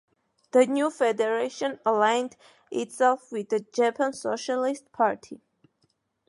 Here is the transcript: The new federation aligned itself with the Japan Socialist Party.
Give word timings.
The 0.49 0.65
new 0.65 0.89
federation 0.89 1.79
aligned 1.85 2.35
itself 2.71 3.31
with 3.31 3.49
the 3.49 3.59
Japan 3.59 4.13
Socialist 4.13 4.91
Party. 4.91 5.41